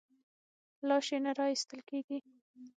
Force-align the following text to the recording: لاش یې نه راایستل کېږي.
لاش 0.87 1.07
یې 1.13 1.17
نه 1.25 1.31
راایستل 1.39 1.79
کېږي. 1.89 2.17